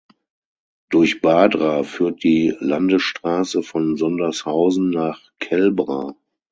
[0.89, 6.15] Durch Badra führt die Landesstraße von Sondershausen nach Kelbra.